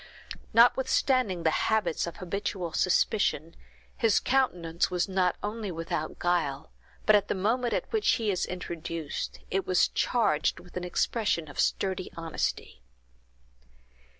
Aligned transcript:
Notwithstanding 0.51 1.43
the 1.43 1.51
symptoms 1.51 2.07
of 2.07 2.17
habitual 2.17 2.73
suspicion, 2.73 3.55
his 3.95 4.19
countenance 4.19 4.89
was 4.89 5.07
not 5.07 5.35
only 5.43 5.69
without 5.71 6.17
guile, 6.17 6.71
but 7.05 7.15
at 7.15 7.27
the 7.27 7.35
moment 7.35 7.75
at 7.75 7.93
which 7.93 8.13
he 8.13 8.31
is 8.31 8.47
introduced, 8.47 9.41
it 9.51 9.67
was 9.67 9.89
charged 9.89 10.59
with 10.59 10.75
an 10.75 10.83
expression 10.83 11.47
of 11.47 11.59
sturdy 11.59 12.11
honesty. 12.17 12.81